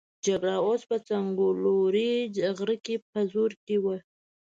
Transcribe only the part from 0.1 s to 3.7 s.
جګړه اوس په څنګلوري غره کې په زور